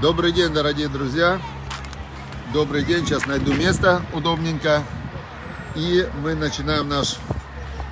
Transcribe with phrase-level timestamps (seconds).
[0.00, 1.40] Добрый день, дорогие друзья.
[2.52, 3.04] Добрый день.
[3.04, 4.84] Сейчас найду место удобненько.
[5.74, 7.16] И мы начинаем наш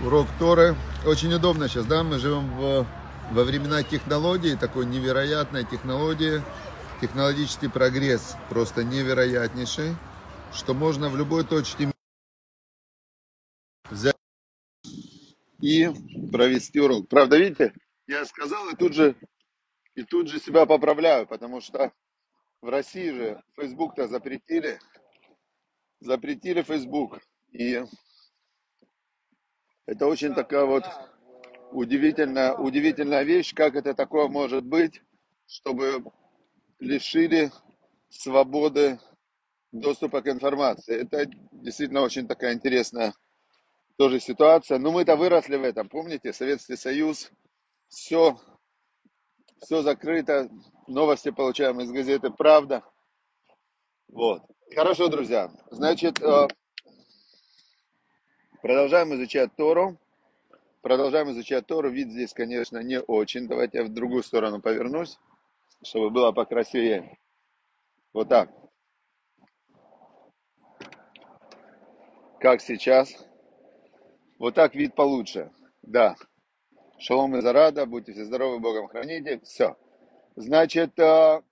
[0.04, 0.76] урок Торы.
[1.04, 2.04] Очень удобно сейчас, да?
[2.04, 2.86] Мы живем в,
[3.32, 6.42] во времена технологий, такой невероятной технологии.
[7.00, 9.96] Технологический прогресс просто невероятнейший,
[10.54, 11.90] что можно в любой точке
[13.90, 14.14] взять
[15.60, 15.90] и
[16.30, 17.08] провести урок.
[17.08, 17.74] Правда, видите,
[18.06, 19.16] я сказал и тут же
[19.96, 21.92] и тут же себя поправляю, потому что
[22.60, 24.78] в России же Facebook-то запретили.
[26.00, 27.18] Запретили Facebook.
[27.50, 27.82] И
[29.86, 30.84] это очень такая вот
[31.72, 35.02] удивительная, удивительная вещь, как это такое может быть,
[35.46, 36.04] чтобы
[36.78, 37.50] лишили
[38.10, 39.00] свободы
[39.72, 41.00] доступа к информации.
[41.00, 43.14] Это действительно очень такая интересная
[43.96, 44.78] тоже ситуация.
[44.78, 45.88] Но мы-то выросли в этом.
[45.88, 47.32] Помните, Советский Союз,
[47.88, 48.38] все
[49.66, 50.48] все закрыто,
[50.86, 52.84] новости получаем из газеты «Правда».
[54.06, 54.42] Вот.
[54.72, 55.50] Хорошо, друзья.
[55.72, 56.46] Значит, э,
[58.62, 59.98] продолжаем изучать Тору.
[60.82, 61.90] Продолжаем изучать Тору.
[61.90, 63.48] Вид здесь, конечно, не очень.
[63.48, 65.18] Давайте я в другую сторону повернусь,
[65.82, 67.18] чтобы было покрасивее.
[68.12, 68.48] Вот так.
[72.38, 73.12] Как сейчас.
[74.38, 75.50] Вот так вид получше.
[75.82, 76.14] Да.
[76.98, 79.40] Шалом и зарада, будьте все здоровы, Богом храните.
[79.44, 79.76] Все.
[80.34, 81.42] Значит, э,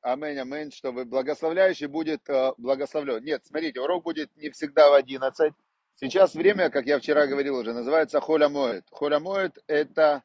[0.00, 3.24] аминь, аминь, чтобы благословляющий будет э, благословлен.
[3.24, 5.52] Нет, смотрите, урок будет не всегда в 11.
[5.96, 8.84] Сейчас время, как я вчера говорил уже, называется Холя Моет.
[8.90, 10.22] Холя Моет– это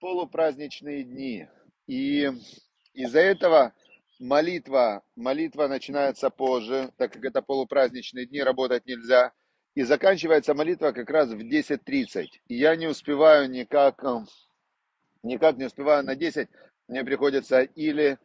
[0.00, 1.46] полупраздничные дни.
[1.86, 2.30] И
[2.94, 3.72] из-за этого
[4.18, 9.32] молитва, молитва начинается позже, так как это полупраздничные дни, работать нельзя–
[9.78, 12.26] и заканчивается молитва как раз в 10.30.
[12.48, 14.24] И я не успеваю никак, э,
[15.22, 16.48] никак не успеваю на 10.
[16.88, 18.18] Мне приходится или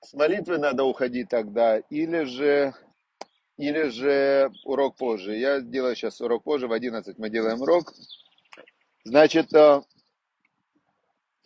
[0.00, 2.72] с молитвы надо уходить тогда, или же,
[3.58, 5.36] или же урок позже.
[5.36, 7.92] Я делаю сейчас урок позже, в 11 мы делаем урок.
[9.04, 9.82] Значит, э,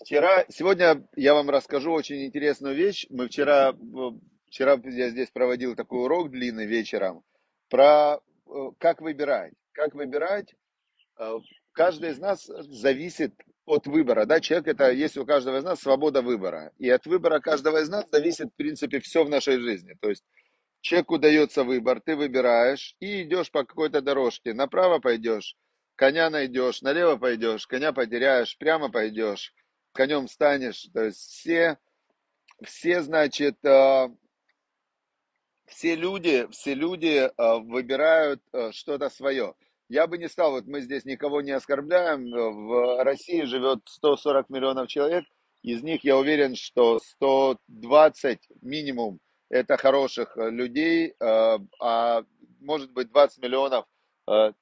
[0.00, 3.06] вчера, сегодня я вам расскажу очень интересную вещь.
[3.10, 3.74] Мы вчера,
[4.46, 7.24] вчера я здесь проводил такой урок длинный вечером
[7.68, 8.20] про
[8.78, 9.54] как выбирать?
[9.72, 10.54] Как выбирать?
[11.18, 11.34] Э,
[11.72, 13.34] каждый из нас зависит
[13.66, 14.24] от выбора.
[14.26, 14.40] Да?
[14.40, 16.72] Человек это, есть у каждого из нас свобода выбора.
[16.78, 19.94] И от выбора каждого из нас зависит, в принципе, все в нашей жизни.
[20.00, 20.24] То есть
[20.80, 24.54] человеку дается выбор, ты выбираешь и идешь по какой-то дорожке.
[24.54, 25.56] Направо пойдешь,
[25.96, 29.54] коня найдешь, налево пойдешь, коня потеряешь, прямо пойдешь,
[29.92, 30.88] конем станешь.
[30.94, 31.78] То есть все,
[32.62, 34.08] все значит, э,
[35.68, 37.30] все люди, все люди э,
[37.60, 39.54] выбирают э, что-то свое.
[39.88, 44.88] Я бы не стал, вот мы здесь никого не оскорбляем, в России живет 140 миллионов
[44.88, 45.24] человек,
[45.62, 52.22] из них я уверен, что 120 минимум это хороших э, людей, а
[52.60, 53.86] может быть 20 миллионов,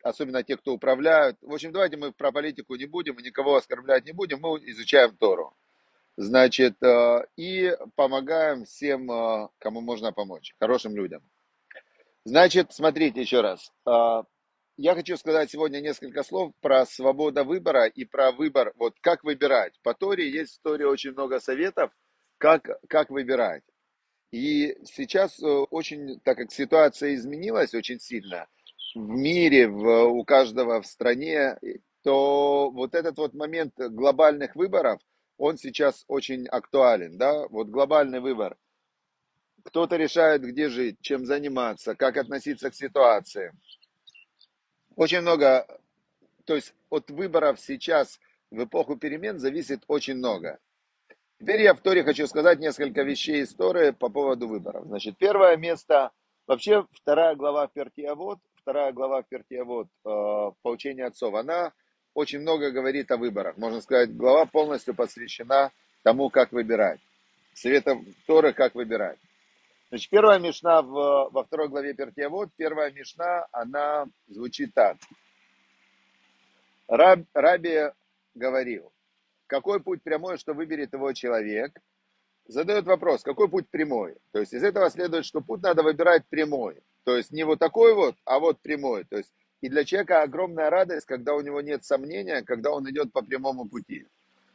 [0.03, 1.39] особенно те, кто управляют.
[1.41, 5.57] В общем, давайте мы про политику не будем, никого оскорблять не будем, мы изучаем Тору.
[6.17, 11.23] Значит, э, и помогаем всем, э, кому можно помочь, хорошим людям.
[12.25, 13.71] Значит, смотрите еще раз.
[13.87, 14.23] Э,
[14.79, 19.79] я хочу сказать сегодня несколько слов про свободу выбора и про выбор, вот как выбирать.
[19.83, 21.91] По Торе есть в Торе очень много советов,
[22.39, 23.63] как, как выбирать.
[24.33, 28.49] И сейчас очень, так как ситуация изменилась очень сильно
[28.95, 31.59] в мире, в, у каждого в стране,
[32.03, 34.99] то вот этот вот момент глобальных выборов–
[35.39, 38.57] он сейчас очень актуален, да, вот глобальный выбор.
[39.65, 43.53] Кто-то решает, где жить, чем заниматься, как относиться к ситуации.
[44.95, 45.67] Очень много,
[46.45, 48.21] то есть от выборов сейчас
[48.51, 50.59] в эпоху перемен зависит очень много.
[51.39, 54.87] Теперь я в Торе хочу сказать несколько вещей истории по поводу выборов.
[54.87, 56.13] Значит, первое место,
[56.47, 61.75] вообще вторая глава в Пертиавод, вторая глава в Пертиавод, э, поучение отцов, она
[62.17, 63.59] очень много говорит о выборах.
[63.59, 65.71] Можно сказать, глава полностью посвящена
[66.03, 66.99] тому, как выбирать.
[67.53, 69.19] Советом Торы, как выбирать.
[69.91, 74.97] Значит, первая мишна в, во второй главе Пертиавод, первая мишна, она звучит так.
[76.89, 77.91] Раб, Раби
[78.35, 78.91] говорил,
[79.47, 81.79] какой путь прямой, что выберет его человек?
[82.47, 84.17] Задает вопрос, какой путь прямой?
[84.33, 86.81] То есть из этого следует, что путь надо выбирать прямой.
[87.05, 89.05] То есть не вот такой вот, а вот прямой.
[89.05, 93.13] То есть и для человека огромная радость, когда у него нет сомнения, когда он идет
[93.13, 94.07] по прямому пути.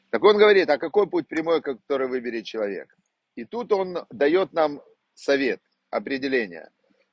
[0.09, 2.95] Так он говорит, а какой путь прямой, который выберет человек?
[3.36, 4.81] И тут он дает нам
[5.13, 6.69] совет, определение.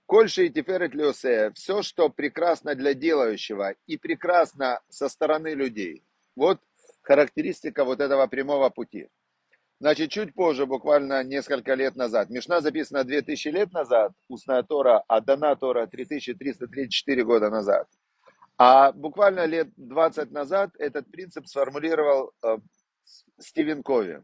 [0.06, 6.02] Кольши и тиферет леосея, все, что прекрасно для делающего и прекрасно со стороны людей.
[6.35, 6.61] Вот
[7.02, 9.08] характеристика вот этого прямого пути.
[9.81, 15.21] Значит, чуть позже, буквально несколько лет назад, Мишна записана 2000 лет назад, устная Тора, а
[15.21, 17.87] дана Тора 3334 года назад.
[18.57, 22.59] А буквально лет 20 назад этот принцип сформулировал э,
[23.39, 24.21] Стивен Кови.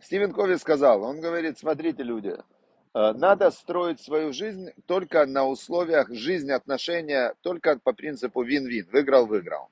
[0.00, 6.12] Стивен Кови сказал, он говорит, смотрите, люди, э, надо строить свою жизнь только на условиях
[6.12, 9.70] жизни, отношения, только по принципу вин-вин, выиграл-выиграл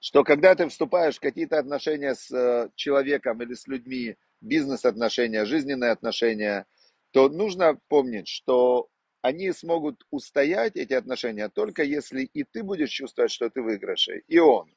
[0.00, 5.90] что когда ты вступаешь в какие-то отношения с э, человеком или с людьми, бизнес-отношения, жизненные
[5.90, 6.66] отношения,
[7.12, 8.88] то нужно помнить, что
[9.22, 14.38] они смогут устоять, эти отношения, только если и ты будешь чувствовать, что ты выигрыше, и
[14.38, 14.74] он.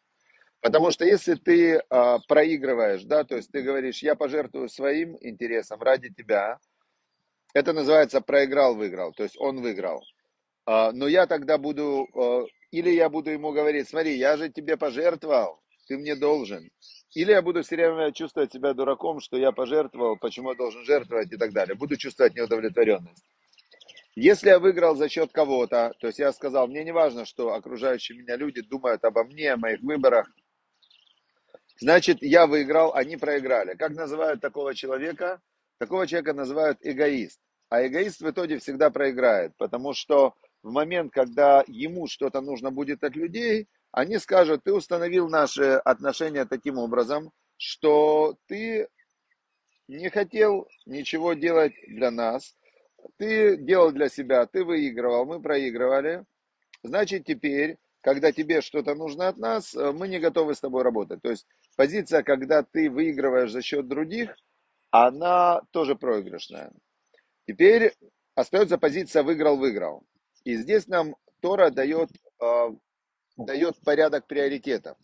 [0.60, 5.81] Потому что если ты а, проигрываешь, да, то есть ты говоришь, я пожертвую своим интересом
[5.81, 6.60] ради тебя,
[7.54, 10.04] это называется проиграл-выиграл, то есть он выиграл.
[10.66, 14.78] А, но я тогда буду а, или я буду ему говорить, смотри, я же тебе
[14.78, 16.72] пожертвовал, ты мне должен.
[17.14, 21.31] Или я буду все время чувствовать себя дураком, что я пожертвовал, почему я должен жертвовать
[21.31, 21.75] и так далее.
[21.75, 23.24] Буду чувствовать неудовлетворенность.
[24.16, 28.18] Если я выиграл за счет кого-то, то есть я сказал, мне не важно, что окружающие
[28.18, 30.28] меня люди думают обо мне, о моих выборах,
[31.80, 33.75] значит, я выиграл, они проиграли.
[33.75, 35.42] Как называют такого человека?
[35.78, 37.40] Такого человека называют эгоист.
[37.70, 43.04] А эгоист в итоге всегда проиграет, потому что в момент, когда ему что-то нужно будет
[43.04, 48.88] от людей, они скажут, ты установил наши отношения таким образом, что ты
[49.88, 52.57] не хотел ничего делать для нас,
[53.18, 56.25] ты делал для себя, ты выигрывал, мы проигрывали,
[56.81, 61.21] значит теперь, когда тебе что-то нужно от нас, мы не готовы с тобой работать.
[61.21, 61.45] То есть
[61.75, 64.36] позиция, когда ты выигрываешь за счет других,
[64.89, 66.71] она тоже проигрышная.
[67.45, 67.94] Теперь
[68.36, 70.04] остается позиция выиграл-выиграл.
[70.44, 72.10] И здесь нам Тора дает,
[72.42, 72.69] э,
[73.38, 74.98] дает порядок приоритетов.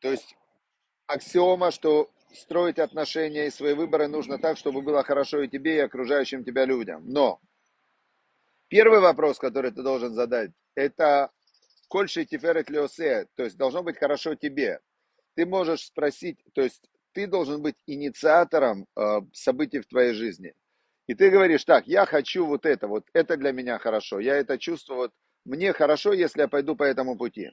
[0.00, 0.36] То есть
[1.06, 5.80] аксиома, что строить отношения и свои выборы нужно так, чтобы было хорошо и тебе, и
[5.80, 7.02] окружающим тебя людям.
[7.08, 7.40] Но
[8.68, 11.30] первый вопрос, который ты должен задать, это
[11.88, 14.80] Кольши Тиферет Леосе, то есть должно быть хорошо тебе.
[15.34, 16.82] Ты можешь спросить, то есть
[17.12, 20.54] ты должен быть инициатором э, событий в твоей жизни.
[21.06, 24.58] И ты говоришь, так, я хочу вот это, вот это для меня хорошо, я это
[24.58, 25.12] чувствую, вот
[25.44, 27.52] мне хорошо, если я пойду по этому пути.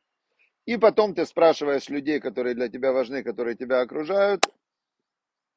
[0.66, 4.46] И потом ты спрашиваешь людей, которые для тебя важны, которые тебя окружают,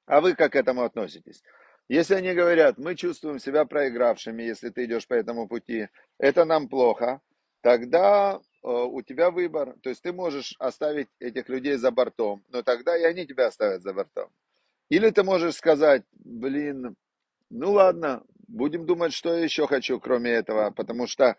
[0.07, 1.43] а вы как к этому относитесь?
[1.89, 5.89] Если они говорят, мы чувствуем себя проигравшими, если ты идешь по этому пути,
[6.19, 7.21] это нам плохо,
[7.61, 9.77] тогда э, у тебя выбор.
[9.83, 13.83] То есть ты можешь оставить этих людей за бортом, но тогда и они тебя оставят
[13.83, 14.31] за бортом.
[14.89, 16.97] Или ты можешь сказать, блин,
[17.51, 21.37] ну ладно, будем думать, что я еще хочу, кроме этого, потому что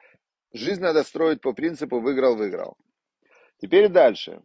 [0.54, 2.78] жизнь надо строить по принципу выиграл-выиграл.
[3.60, 4.42] Теперь дальше.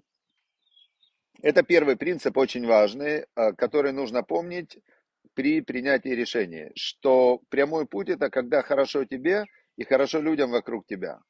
[1.42, 4.78] Это первый принцип, очень важный, э, который нужно помнить
[5.34, 9.44] при принятии решения, что прямой путь это когда хорошо тебе
[9.76, 11.20] и хорошо людям вокруг тебя.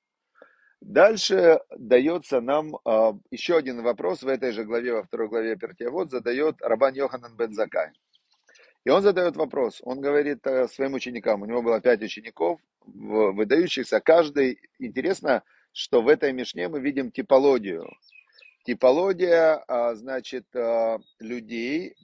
[0.80, 5.56] Дальше дается нам э, еще один вопрос в этой же главе, во второй главе
[5.90, 7.92] Вот задает Рабан Йоханан бен Закай.
[8.84, 14.00] И он задает вопрос, он говорит э, своим ученикам, у него было пять учеников, выдающихся,
[14.00, 17.88] каждый, интересно, что в этой Мишне мы видим типологию.
[18.64, 21.94] Типология, а, значит, э, людей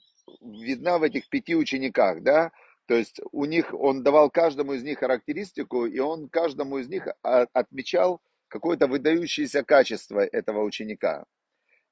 [0.40, 2.52] видна в этих пяти учениках, да,
[2.86, 7.08] то есть у них, он давал каждому из них характеристику, и он каждому из них
[7.22, 11.24] а, отмечал какое-то выдающееся качество этого ученика.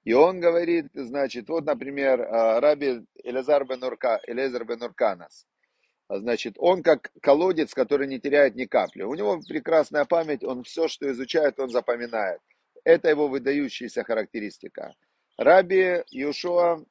[0.07, 5.49] И он говорит, значит, вот, например, а, Раби Элязар бен, Урка, Элезар бен Урканас.
[6.09, 9.03] Значит, он как колодец, который не теряет ни капли.
[9.03, 12.41] У него прекрасная память, он все, что изучает, он запоминает.
[12.85, 14.95] Это его выдающаяся характеристика.
[15.39, 16.85] Раби Юшуа,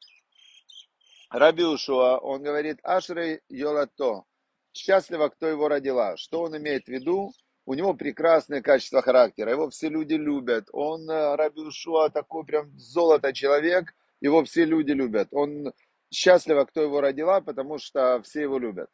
[1.29, 4.25] Раби Юшуа, он говорит, Ашрей Йолато,
[4.73, 6.17] счастливо, кто его родила.
[6.17, 7.31] Что он имеет в виду?
[7.65, 10.69] У него прекрасное качество характера, его все люди любят.
[10.71, 15.29] Он, э, Раби Ушуа, такой прям золото человек, его все люди любят.
[15.31, 15.73] Он
[16.11, 18.89] счастлив, кто его родила, потому что все его любят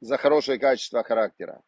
[0.00, 1.62] за хорошее качество характера.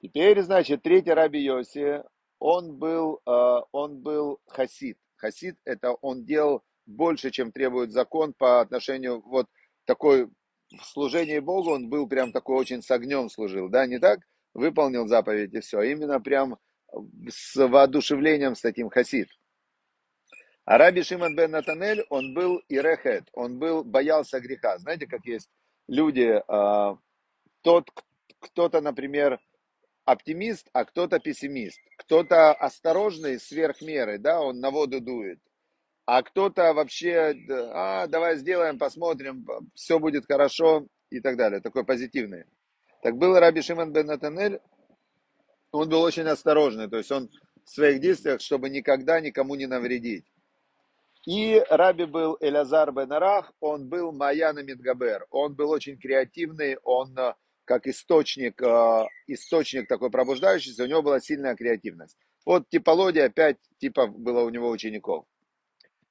[0.00, 2.02] Теперь, значит, третий Раби Йоси,
[2.38, 4.98] он был, э, он был хасид.
[5.16, 9.46] Хасид– это он делал больше, чем требует закон по отношению вот
[9.86, 10.28] такой
[10.70, 14.20] в служении Богу он был прям такой очень с огнем служил, да, не так?
[14.54, 15.82] Выполнил заповедь и все.
[15.82, 16.58] Именно прям
[17.28, 19.28] с воодушевлением с таким хасид.
[20.64, 24.78] А Раби Шимон бен Натанель, он был ирехет, он был, боялся греха.
[24.78, 25.50] Знаете, как есть
[25.88, 26.96] люди, э,
[27.60, 27.90] тот,
[28.40, 29.40] кто-то, например,
[30.06, 31.80] оптимист, а кто-то пессимист.
[31.98, 35.38] Кто-то осторожный сверх меры, да, он на воду дует.
[36.06, 42.44] а кто-то вообще, а, давай сделаем, посмотрим, все будет хорошо и так далее, такой позитивный.
[43.04, 44.60] Так был Раби Шимон бен Натанель,
[45.72, 47.28] он был очень осторожный, то есть он
[47.62, 50.24] в своих действиях, чтобы никогда никому не навредить.
[51.26, 57.14] И Раби был Элязар бен Арах, он был Маяна Мидгабер, он был очень креативный, он
[57.18, 57.34] э,
[57.66, 62.16] как источник, э, источник такой пробуждающийся, у него была сильная креативность.
[62.46, 65.26] Вот типология, пять типов было у него учеников.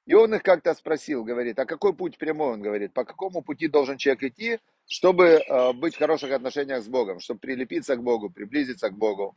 [0.06, 2.52] И он их как-то спросил, говорит, а какой путь прямой?
[2.52, 6.88] Он говорит, по какому пути должен человек идти, чтобы э, быть в хороших отношениях с
[6.88, 9.34] Богом, чтобы прилепиться к Богу, приблизиться к Богу.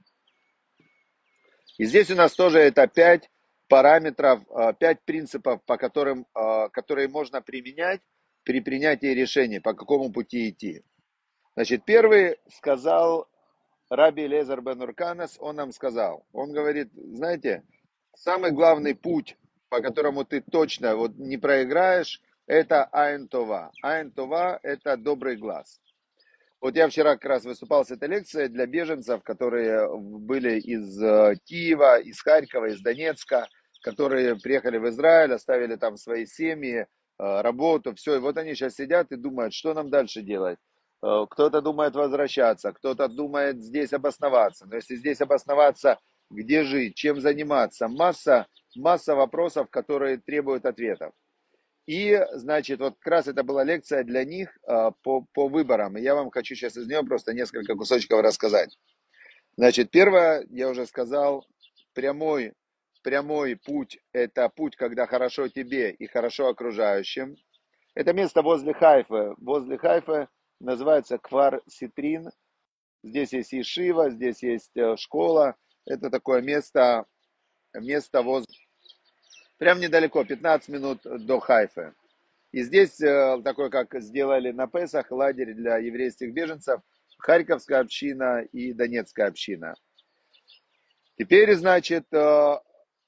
[1.78, 3.30] И здесь у нас тоже это пять
[3.68, 8.02] параметров, а, пять принципов, по которым, а, которые можно применять
[8.44, 10.84] при принятии решения, по какому пути идти.
[11.56, 13.28] Значит, первый сказал
[13.90, 17.64] Раби Лезар бен Урканас, он нам сказал, он говорит, знаете,
[18.16, 19.38] самый главный путь,
[19.70, 23.72] по которому ты точно вот не проиграешь, это Айн-Това.
[23.84, 25.80] Айн-Това– это добрый глаз.
[26.60, 31.36] Вот я вчера как раз выступал с этой лекцией для беженцев, которые были из э,
[31.46, 33.48] Киева, из Харькова, из Донецка,
[33.84, 36.86] которые приехали в Израиль, оставили там свои семьи, э,
[37.18, 38.16] работу, все.
[38.16, 40.58] И вот они сейчас сидят и думают, что нам дальше делать.
[41.04, 44.66] Э, кто-то думает возвращаться, кто-то думает здесь обосноваться.
[44.66, 46.00] Но если здесь обосноваться,
[46.32, 51.14] где жить, чем заниматься, масса, масса вопросов, которые требуют ответов.
[51.88, 55.98] И, значит, вот как раз это была лекция для них а, по, по выборам.
[55.98, 58.78] И я вам хочу сейчас из нее просто несколько кусочков рассказать.
[59.56, 61.48] Значит, первое, я уже сказал,
[61.94, 62.54] прямой,
[63.04, 67.38] прямой путь– это путь, когда хорошо тебе и хорошо окружающим.
[67.96, 69.36] Это место возле Хайфа.
[69.38, 70.28] Возле Хайфа
[70.60, 72.30] называется Квар Ситрин.
[73.02, 75.56] Здесь есть Ишива, здесь есть э, школа.
[75.86, 77.06] Это такое место,
[77.74, 78.54] место возле
[79.58, 81.94] Прям недалеко, 15 минут до Хайфы.
[82.52, 86.82] И здесь э, такой, как сделали на Песах, лагерь для еврейских беженцев,
[87.18, 89.74] Харьковская община и Донецкая община.
[91.18, 92.60] Теперь, значит, э,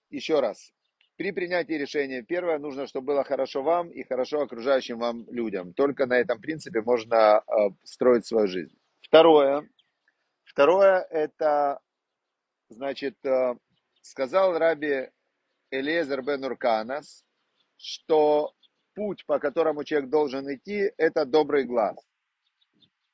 [0.10, 0.74] еще раз.
[1.18, 5.74] При принятии решения, первое, нужно, чтобы было хорошо вам и хорошо окружающим вам людям.
[5.74, 8.76] Только на этом принципе можно э, строить свою жизнь.
[9.02, 9.70] Второе.
[10.44, 11.80] Второе, это,
[12.70, 13.16] значит,
[14.02, 15.10] сказал Раби
[15.72, 17.24] Элезер бен Урканас,
[17.78, 18.54] что
[18.96, 21.98] путь, по которому человек должен идти, это добрый глаз.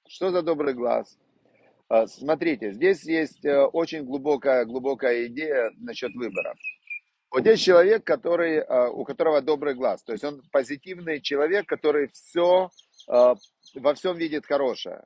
[0.07, 1.17] Что за добрый глаз?
[1.87, 6.57] А, смотрите, здесь есть э, очень глубокая, глубокая идея насчет выборов.
[7.31, 12.07] Вот есть человек, который, а, у которого добрый глаз, то есть он позитивный человек, который
[12.07, 12.69] все,
[13.07, 13.35] а,
[13.75, 15.03] во всем видит хорошее.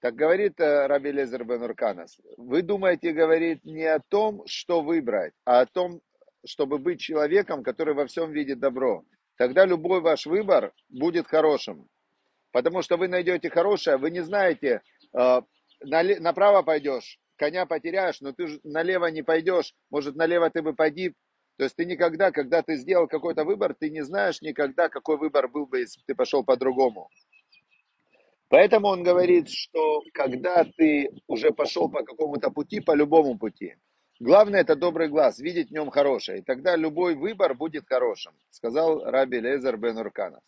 [0.00, 2.20] Так говорит э, Раби Лезер бен Урканас.
[2.36, 6.00] Вы думаете, говорит не о том, что выбрать, а о том,
[6.44, 9.04] чтобы быть человеком, который во всем видит добро.
[9.36, 11.88] Тогда любой ваш выбор будет хорошим.
[12.52, 14.82] Потому что вы найдете хорошее, вы не знаете,
[15.18, 15.40] э,
[15.80, 21.14] направо пойдешь, коня потеряешь, но ты налево не пойдешь, может налево ты бы погиб.
[21.56, 25.48] То есть ты никогда, когда ты сделал какой-то выбор, ты не знаешь никогда, какой выбор
[25.48, 27.08] был бы, если бы ты пошел по-другому.
[28.48, 33.76] Поэтому он говорит, что когда ты уже пошел по какому-то пути, по любому пути,
[34.22, 36.38] Главное это добрый глаз, видеть в нем хорошее.
[36.38, 40.44] И тогда любой выбор будет хорошим, сказал Раби Лезер бен Урканас.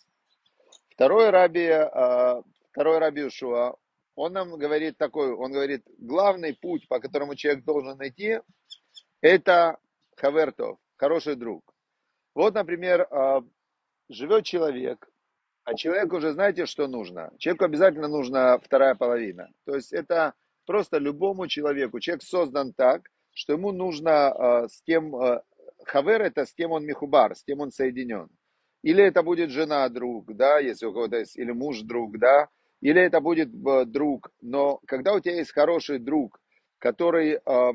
[0.90, 2.40] Второй Раби, а,
[2.70, 3.74] второй Раби Ушуа,
[4.14, 8.38] он нам говорит такой, он говорит, главный путь, по которому человек должен найти,
[9.20, 9.78] это
[10.16, 11.74] хавертов, хороший друг.
[12.32, 13.42] Вот, например, а,
[14.08, 15.10] живет человек,
[15.64, 17.32] а человеку уже знаете, что нужно?
[17.38, 19.50] Человеку обязательно нужна вторая половина.
[19.64, 21.98] То есть это просто любому человеку.
[21.98, 24.32] Человек создан так, что ему нужно
[24.64, 25.14] э, с кем...
[25.16, 25.42] Э,
[25.84, 28.28] хавер это с кем он михубар, с кем он соединен.
[28.82, 32.48] Или это будет жена друг, да, если у кого-то есть, или муж друг, да,
[32.80, 33.50] или это будет
[33.90, 34.30] друг.
[34.40, 36.40] Но когда у тебя есть хороший друг,
[36.78, 37.72] который э,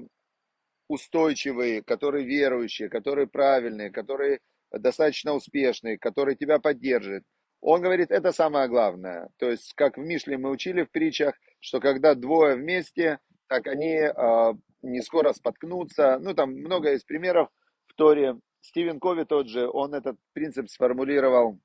[0.87, 4.39] устойчивый, который верующий, который правильный, который
[4.71, 7.23] достаточно успешный, который тебя поддержит,
[7.61, 9.29] он говорит, это самое главное.
[9.37, 13.95] То есть, как в Мишле мы учили в притчах, что когда двое вместе, так они
[13.95, 16.19] э, не скоро споткнуться.
[16.19, 17.49] Ну, там много есть примеров
[17.87, 18.37] в Торе.
[18.61, 21.59] Стивен Кови тот же, он этот принцип сформулировал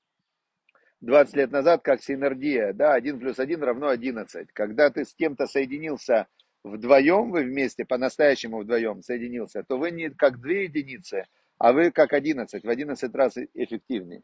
[1.01, 4.53] 20 лет назад как синергия, да, 1 плюс 1 равно 11.
[4.53, 6.29] Когда ты с кем-то соединился
[6.63, 11.27] вдвоем, вы вместе, по-настоящему вдвоем соединился, то вы не как две единицы,
[11.59, 14.23] а вы как 11, в 11 раз эффективнее.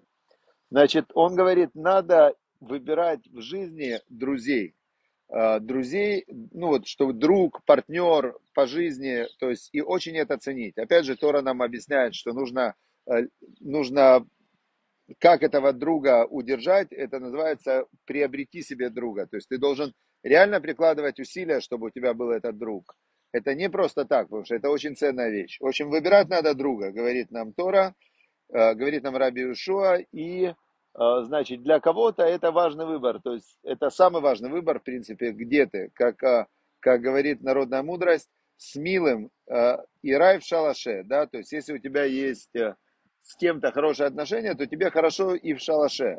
[0.70, 4.74] Значит, он говорит, надо выбирать в жизни друзей.
[5.32, 10.76] Э, друзей, ну вот, что друг, партнер по жизни, то есть и очень это ценить.
[10.76, 12.74] Опять же, Тора нам объясняет, что нужно,
[13.06, 13.26] э,
[13.60, 14.26] нужно
[15.18, 19.26] как этого друга удержать, это называется приобрети себе друга.
[19.26, 19.92] То есть ты должен
[20.24, 22.96] реально прикладывать усилия, чтобы у тебя был этот друг.
[23.32, 25.58] Это не просто так, потому что это очень ценная вещь.
[25.60, 27.94] В общем, выбирать надо друга, говорит нам Тора,
[28.52, 30.54] э, говорит нам Раби Ушуа, и,
[31.00, 35.66] значит, для кого-то это важный выбор, то есть это самый важный выбор, в принципе, где
[35.66, 36.46] ты, как, э,
[36.80, 38.28] как говорит народная мудрость,
[38.58, 39.30] с милым
[40.02, 42.54] и рай в шалаше, да, то есть если у тебя есть
[43.22, 46.18] с кем-то хорошие отношения, то тебе хорошо и в шалаше.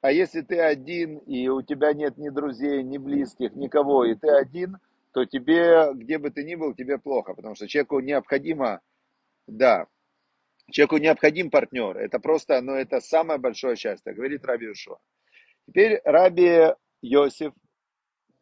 [0.00, 4.28] А если ты один, и у тебя нет ни друзей, ни близких, никого, и ты
[4.28, 4.78] один,
[5.12, 8.80] то тебе, где бы ты ни был, тебе плохо, потому что человеку необходимо,
[9.46, 9.86] да,
[10.70, 11.96] человеку необходим партнер.
[11.96, 14.98] Это просто, ну, это самое большое счастье, говорит Раби Ушуа.
[15.66, 17.52] Теперь Раби Йосиф,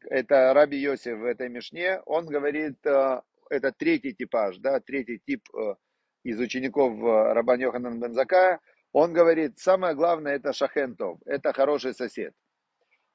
[0.08, 5.42] это Раби Йосиф в этой Мишне, он говорит, э, это третий типаж, да, третий тип
[5.54, 5.74] э,
[6.22, 8.60] из учеников э, Рабан Йоханан Бензакая,
[8.92, 12.32] он говорит, самое главное это шахентов, это хороший сосед.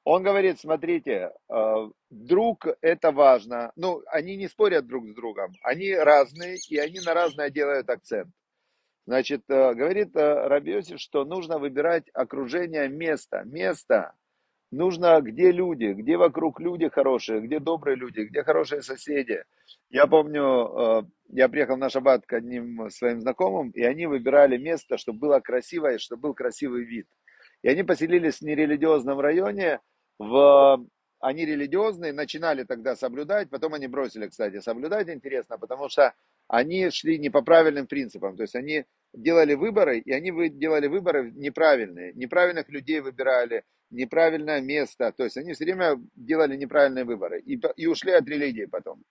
[0.04, 1.30] Он говорит, смотрите,
[2.08, 3.70] друг это важно.
[3.76, 8.30] Ну, они не спорят друг с другом, они разные, и они на разное делают акцент.
[9.06, 13.42] Значит, э, говорит Рабиосиф, что нужно выбирать окружение места.
[13.44, 14.14] Место,
[14.70, 19.42] нужно, где люди, где вокруг люди хорошие, где добрые люди, где хорошие соседи.
[19.88, 24.96] Я помню, э, я приехал на шаббат к одним своим знакомым, и они выбирали место,
[24.98, 27.06] чтобы было красиво и чтобы был красивый вид.
[27.62, 29.80] И они поселились в нерелигиозном районе,
[30.18, 30.86] в...
[31.20, 36.14] они религиозные, начинали тогда соблюдать, потом они бросили, кстати, соблюдать, интересно, потому что
[36.50, 41.30] они шли не по правильным принципам, то есть они делали выборы, и они делали выборы
[41.30, 45.12] неправильные, неправильных людей выбирали, неправильное место.
[45.16, 49.02] То есть они все время делали неправильные выборы и, и ушли от религии потом.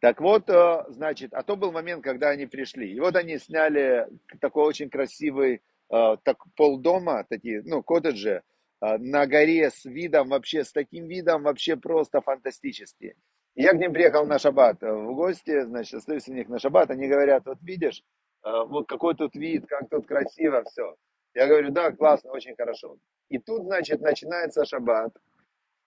[0.00, 2.92] Так вот, э, значит, а то был момент, когда они пришли.
[2.92, 4.06] И вот они сняли
[4.40, 8.42] такой очень красивый э, так, полдома, такие, ну, коттеджи,
[8.80, 13.14] э, на горе с видом, вообще с таким видом, вообще просто фантастический.
[13.60, 17.08] Я к ним приехал на шаббат в гости, значит, остаюсь у них на шаббат, они
[17.08, 18.04] говорят, вот видишь,
[18.44, 20.94] вот какой тут вид, как тут красиво все.
[21.34, 22.98] Я говорю, да, классно, очень хорошо.
[23.28, 25.12] И тут, значит, начинается шаббат.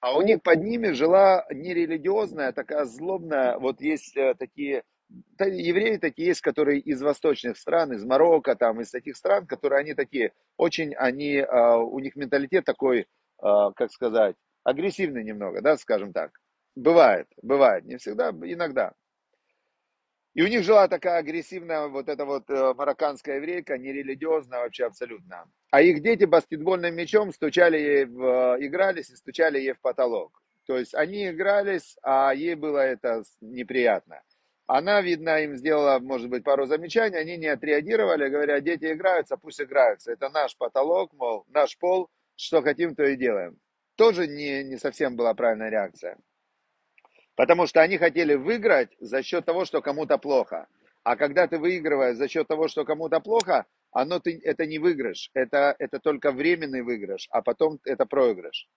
[0.02, 4.84] А у них под ними жила нерелигиозная, такая злобная, вот есть э, такие,
[5.40, 9.94] евреи такие есть, которые из восточных стран, из Марокко, там, из таких стран, которые они
[9.94, 13.08] такие, очень они, у них менталитет такой,
[13.40, 16.41] как сказать, агрессивный немного, да, скажем так.
[16.76, 18.94] Бывает, бывает, не всегда, иногда.
[20.34, 25.50] И у них жила такая агрессивная вот эта вот э, марокканская еврейка, нерелигиозная вообще абсолютно.
[25.72, 30.42] А их дети баскетбольным мячом стучали ей, в, э, игрались и стучали ей в потолок.
[30.68, 34.22] То есть они игрались, а ей было это неприятно.
[34.68, 39.60] Она, видно, им сделала, может быть, пару замечаний, они не отреагировали, говорят, дети играются, пусть
[39.60, 40.14] играются.
[40.14, 43.58] Это наш потолок, мол, наш пол, что хотим, то и делаем.
[43.96, 46.18] Тоже не, не совсем была правильная реакция.
[47.42, 50.68] Потому что они хотели выиграть за счет того, что кому-то плохо.
[51.02, 55.32] А когда ты выигрываешь за счет того, что кому-то плохо, оно ты, это не выигрыш,
[55.34, 58.68] это, это только временный выигрыш, а потом это проигрыш.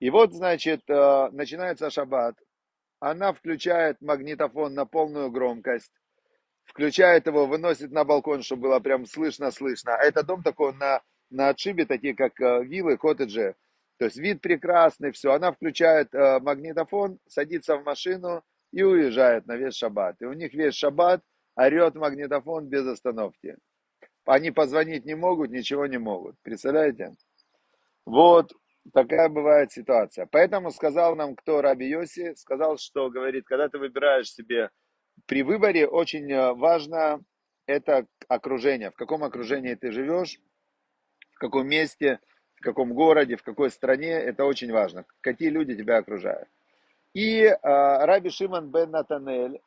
[0.00, 2.34] И вот, значит, э, начинается шаббат,
[2.98, 5.92] она включает магнитофон на полную громкость,
[6.64, 9.94] включает его, выносит на балкон, чтобы было прям слышно-слышно.
[9.94, 13.54] А это дом такой на, на отшибе, такие как э, виллы, коттеджи.
[14.02, 15.30] То есть вид прекрасный, все.
[15.30, 20.20] Она включает э, магнитофон, садится в машину и уезжает на весь шаббат.
[20.20, 21.22] И у них весь шаббат
[21.54, 23.56] орет магнитофон без остановки.
[24.24, 26.34] Они позвонить не могут, ничего не могут.
[26.42, 27.14] Представляете?
[28.04, 28.52] Вот
[28.92, 30.26] такая бывает ситуация.
[30.26, 34.70] Поэтому сказал нам, кто Раби Йоси, сказал, что, говорит, когда ты выбираешь себе
[35.26, 37.20] при выборе, очень э, важно
[37.66, 40.40] это окружение, в каком окружении ты живешь,
[41.36, 42.18] в каком месте–
[42.62, 45.04] в каком городе, в какой стране, это очень важно.
[45.20, 46.48] Какие люди тебя окружают.
[47.12, 49.60] И э, Раби Шимон бен Натанель,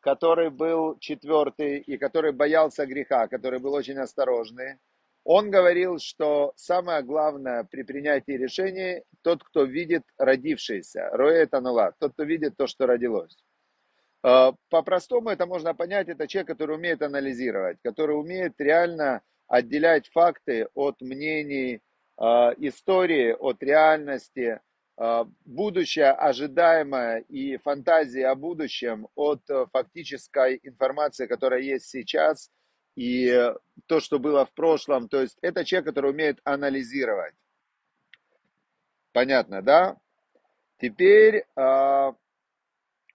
[0.00, 4.78] который был четвертый и который боялся греха, который был очень осторожный,
[5.24, 12.12] он говорил, что самое главное при принятии решений тот, кто видит родившийся, роэт анула, тот,
[12.12, 13.36] кто видит то, что родилось.
[14.22, 21.00] По-простому это можно понять, это человек, который умеет анализировать, который умеет реально отделять факты от
[21.00, 21.80] мнений,
[22.20, 24.60] истории от реальности,
[24.98, 32.50] э, будущее ожидаемое и фантазии о будущем от э, фактической информации, которая есть сейчас,
[32.94, 33.52] и
[33.86, 35.08] то, что было в прошлом.
[35.08, 37.34] То есть это человек, который умеет анализировать.
[39.12, 39.96] Понятно, да?
[40.78, 41.44] Теперь,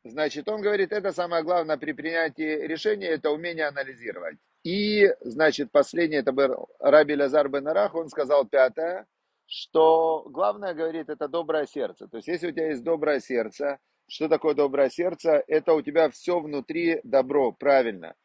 [0.03, 4.37] значит, он говорит, это самое главное при принятии решения, это умение анализировать.
[4.65, 9.05] И, значит, последнее, это был Раби Лазар бен Арах, он сказал пятое,
[9.45, 12.07] что главное, говорит, это доброе сердце.
[12.07, 15.43] То есть, если у тебя есть доброе сердце, что такое доброе сердце?
[15.47, 18.15] Это у тебя все внутри добро, правильно.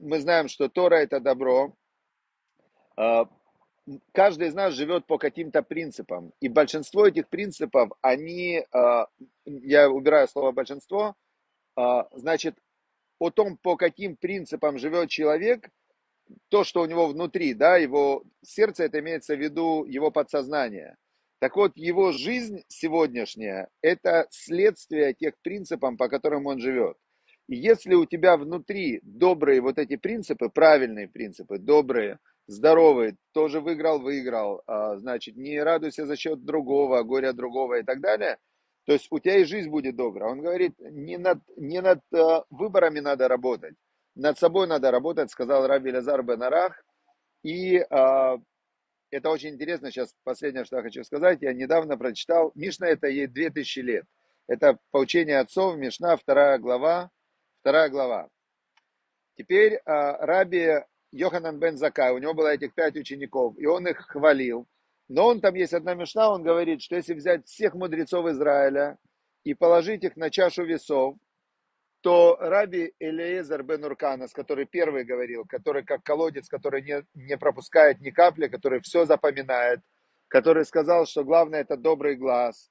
[0.00, 1.72] Мы знаем, что Тора это добро.
[2.96, 3.28] А,
[4.12, 6.32] каждый из нас живет по каким-то принципам.
[6.40, 9.06] И большинство этих принципов, они, а,
[9.44, 11.14] я убираю слово большинство,
[11.76, 12.58] а, значит,
[13.20, 15.70] о том, по каким принципам живет человек,
[16.48, 20.96] то, что у него внутри, да, его сердце, это имеется в виду его подсознание.
[21.38, 26.96] Так вот, его жизнь сегодняшняя– это следствие тех принципов, по которым он живет.
[27.48, 34.00] И если у тебя внутри добрые вот эти принципы, правильные принципы, добрые, здоровые, тоже выиграл,
[34.00, 38.38] выиграл, а, значит, не радуйся за счет другого, горя другого и так далее,
[38.86, 40.30] то есть у тебя и жизнь будет добрая.
[40.30, 43.74] Он говорит, не над, не над а, выборами надо работать,
[44.16, 46.82] над собой надо работать, сказал Раби Лазар бен Арах.
[47.42, 48.38] И а,
[49.10, 53.28] это очень интересно, сейчас последнее, что я хочу сказать, я недавно прочитал, Мишна это ей
[53.28, 54.04] 2000 лет.
[54.48, 57.10] Это поучение отцов, Мишна, вторая глава,
[57.60, 58.28] вторая глава.
[59.36, 64.06] Теперь а, Раби Йоханан бен Закай, у него было этих пять учеников, и он их
[64.08, 64.66] хвалил.
[65.08, 68.98] Но он там есть одна мешна, он говорит, что если взять всех мудрецов Израиля
[69.44, 71.16] и положить их на чашу весов,
[72.06, 78.00] то Раби Элиезер бен Урканас, который первый говорил, который как колодец, который не, не пропускает
[78.00, 79.80] ни капли, который все запоминает,
[80.28, 82.70] который сказал, что главное это добрый глаз,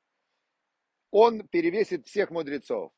[1.12, 2.94] он перевесит всех мудрецов.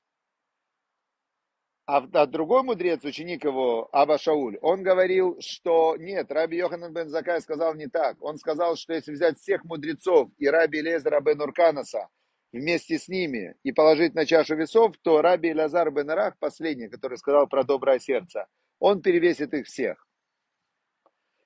[1.87, 7.09] А, а другой мудрец, ученик его, Аба Шауль, он говорил, что нет, Раби Йоханан бен
[7.09, 8.21] Закай сказал не так.
[8.21, 12.09] Он сказал, что если взять всех мудрецов и Раби Лезера бен Урканаса
[12.51, 17.17] вместе с ними и положить на чашу весов, то Раби Лазар бен Арах, последний, который
[17.17, 18.47] сказал про доброе сердце,
[18.79, 20.07] он перевесит их всех.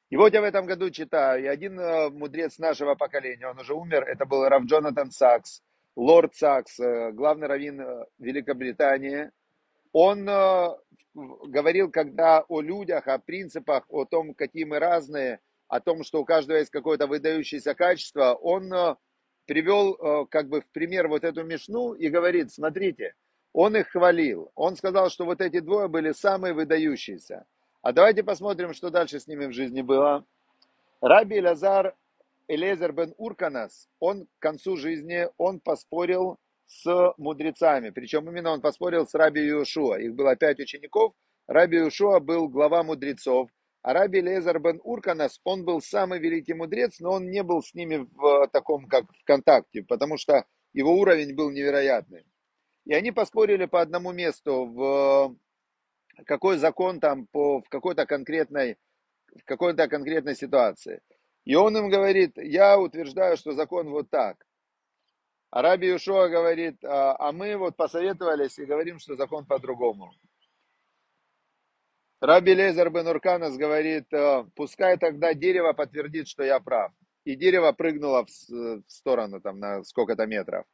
[0.09, 3.73] И вот я в этом году читаю, и один э, мудрец нашего поколения, он уже
[3.73, 5.63] умер, это был Рав Джонатан Сакс,
[5.95, 9.31] лорд Сакс, э, главный раввин э, Великобритании,
[9.93, 10.25] он
[11.13, 16.25] говорил, когда о людях, о принципах, о том, какие мы разные, о том, что у
[16.25, 18.71] каждого есть какое-то выдающееся качество, он
[19.51, 23.15] привел э, как бы в пример вот эту мешну и говорит, смотрите,
[23.51, 24.49] он их хвалил.
[24.55, 27.45] Он сказал, что вот эти двое были самые выдающиеся.
[27.81, 30.23] А давайте посмотрим, что дальше с ними в жизни было.
[31.01, 31.95] Раби Лазар
[32.47, 36.37] Элезер бен Урканас, он к концу жизни, он поспорил
[36.67, 37.89] с мудрецами.
[37.89, 39.99] Причем именно он поспорил с Раби Юшуа.
[39.99, 41.11] Их было пять учеников.
[41.47, 43.49] Раби Юшуа был глава мудрецов.
[43.83, 47.73] А Раби Лезар бен Урканас, он был самый великий мудрец, но он не был с
[47.73, 52.25] ними в таком, как в контакте, потому что его уровень был невероятный.
[52.85, 55.35] И они поспорили по одному месту, в
[56.25, 58.77] какой закон там по, в какой-то конкретной,
[59.35, 61.01] в какой-то конкретной ситуации.
[61.45, 64.45] И он им говорит, я утверждаю, что закон вот так.
[65.49, 70.13] А Раби Юшуа говорит, а, а мы вот посоветовались и говорим, что закон по-другому.
[72.21, 76.91] Раби Лезер бен Урканас говорит, «А, пускай тогда дерево подтвердит, что я прав.
[77.23, 80.65] И дерево прыгнуло в сторону, там, на сколько-то метров.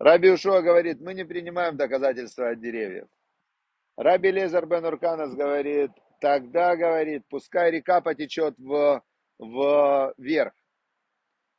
[0.00, 3.06] Раби Ушуа говорит, мы не принимаем доказательства от деревьев.
[3.96, 9.02] Раби Лезер бен Урканас говорит, тогда, говорит, пускай река потечет в,
[9.38, 10.52] в вверх.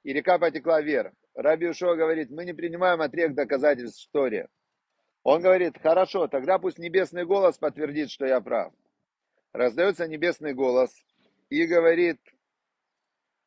[0.04, 1.14] И река потекла вверх.
[1.34, 4.50] Раби Ушо говорит, мы не принимаем отрех доказательств в Торе.
[5.24, 8.74] Он говорит, хорошо, тогда пусть небесный голос подтвердит, что я прав.
[9.58, 10.92] Раздается небесный голос
[11.50, 12.20] и говорит,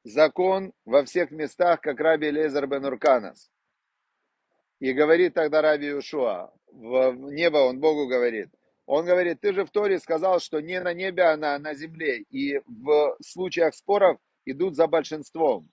[0.03, 3.49] закон во всех местах, как Раби Лезер бен Урканас.
[4.81, 8.49] И говорит тогда Раби Ушуа, в небо он Богу говорит.
[8.87, 12.25] Он говорит, ты же в Торе сказал, что не на небе, а на, на земле.
[12.29, 15.70] И в случаях споров идут за большинством.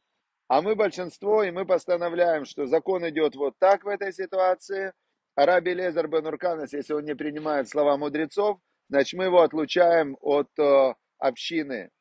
[0.47, 4.93] А мы большинство, и мы постановляем, что закон идет вот так в этой ситуации.
[5.33, 10.17] А Раби Лезер бен Урканес, если он не принимает слова мудрецов, значит мы его отлучаем
[10.21, 11.91] от э, общины.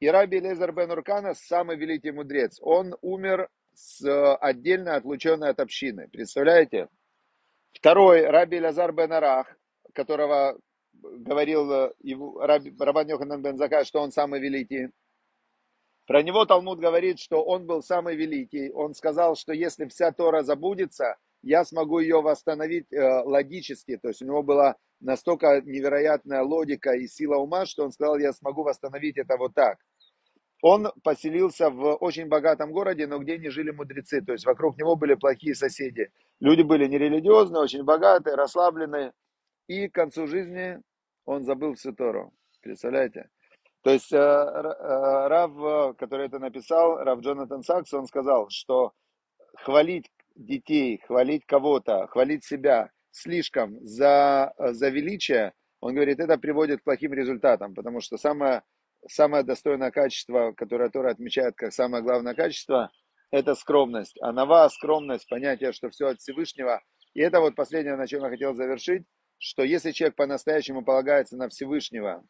[0.00, 2.58] И Раби Лезер бен Урканес самый великий мудрец.
[2.62, 6.08] Он умер с, э, отдельно отлученный от общины.
[6.08, 6.88] Представляете?
[7.72, 9.56] Второй, Раби Лазар бен Арах,
[9.92, 10.58] которого
[10.92, 11.92] говорил э,
[12.40, 14.88] Раби, Рабан Йоханан бен Закай, что он самый великий.
[16.06, 18.70] Про него Талмуд говорит, что он был самый великий.
[18.72, 23.96] Он сказал, что если вся Тора забудется, я смогу ее восстановить э, логически.
[23.96, 28.32] То есть у него была настолько невероятная логика и сила ума, что он сказал, я
[28.32, 29.78] смогу восстановить это вот так.
[30.60, 34.20] Он поселился в очень богатом городе, но где не жили мудрецы.
[34.20, 36.10] То есть вокруг него были плохие соседи.
[36.40, 39.12] Люди были нерелигиозные, очень богатые, расслабленные.
[39.68, 40.80] И к концу жизни
[41.24, 42.32] он забыл всю Тору.
[42.60, 43.28] Представляете?
[43.82, 48.92] То есть э, э, Рав, который это написал, Рав Джонатан Сакс, он сказал, что
[49.54, 56.84] хвалить детей, хвалить кого-то, хвалить себя слишком за, за величие, он говорит, это приводит к
[56.84, 58.62] плохим результатам, потому что самое,
[59.06, 62.90] самое достойное качество, которое Тора отмечает как самое главное качество,
[63.30, 64.16] это скромность.
[64.20, 66.80] А нова, скромность, понятие, что все от Всевышнего.
[67.14, 69.04] И это вот последнее, на чем я хотел завершить,
[69.38, 72.24] что если человек по-настоящему полагается на Всевышнего,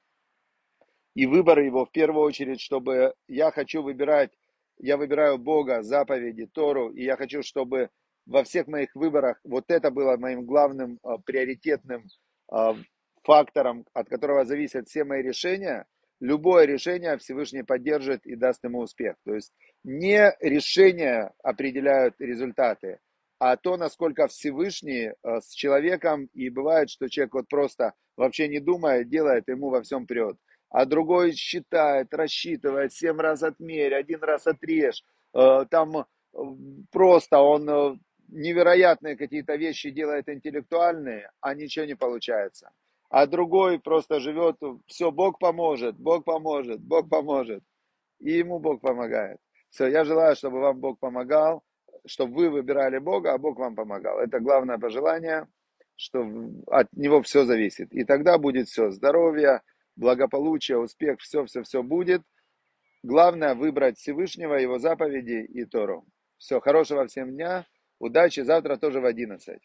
[1.14, 4.30] и выбор его в первую очередь, чтобы я хочу выбирать,
[4.78, 7.90] я выбираю Бога, заповеди, Тору, и я хочу, чтобы
[8.28, 12.04] во всех моих выборах вот это было моим главным а, приоритетным
[12.50, 12.76] а,
[13.24, 15.86] фактором, от которого зависят все мои решения,
[16.20, 19.16] любое решение Всевышний поддержит и даст ему успех.
[19.24, 22.98] То есть не решения определяют результаты,
[23.38, 28.60] а то, насколько Всевышний а, с человеком, и бывает, что человек вот просто вообще не
[28.60, 30.36] думая, делает, ему во всем прет
[30.70, 36.04] а другой считает, рассчитывает, семь раз отмерь, один раз отрежь, там
[36.90, 42.70] просто он невероятные какие-то вещи делает интеллектуальные, а ничего не получается.
[43.10, 47.62] А другой просто живет, все, Бог поможет, Бог поможет, Бог поможет.
[48.18, 49.38] И ему Бог помогает.
[49.70, 51.62] Все, я желаю, чтобы вам Бог помогал,
[52.06, 54.18] чтобы вы выбирали Бога, а Бог вам помогал.
[54.18, 55.46] Это главное пожелание,
[55.96, 56.26] что
[56.66, 57.92] от него все зависит.
[57.92, 59.62] И тогда будет все, здоровье,
[59.96, 62.22] благополучие, успех, все-все-все будет.
[63.02, 66.04] Главное выбрать Всевышнего, его заповеди и Тору.
[66.38, 67.66] Все, хорошего всем дня,
[67.98, 69.61] удачи, завтра тоже в 11.